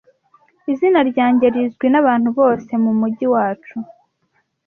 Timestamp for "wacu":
3.33-3.75